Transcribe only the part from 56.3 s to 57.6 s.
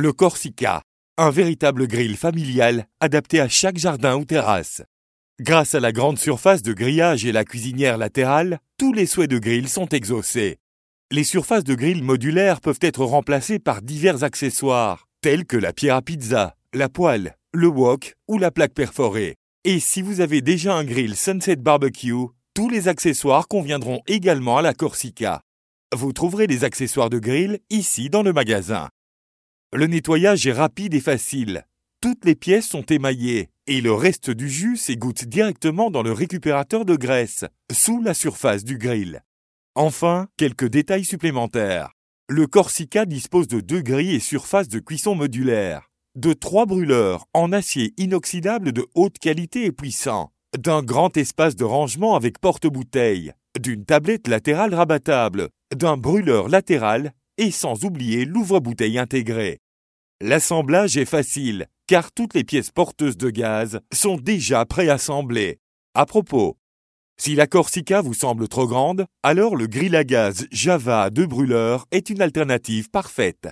latéral et